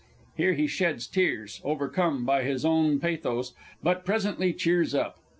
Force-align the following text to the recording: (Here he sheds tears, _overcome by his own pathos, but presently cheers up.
(Here 0.35 0.53
he 0.53 0.65
sheds 0.65 1.05
tears, 1.05 1.61
_overcome 1.63 2.25
by 2.25 2.41
his 2.41 2.65
own 2.65 2.99
pathos, 2.99 3.53
but 3.83 4.03
presently 4.03 4.51
cheers 4.51 4.95
up. 4.95 5.19